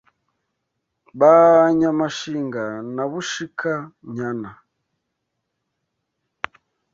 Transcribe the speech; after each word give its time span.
Ba 1.19 1.33
Nyamashinga 1.77 2.63
na 2.95 3.03
Bushika-nyana 3.11 4.49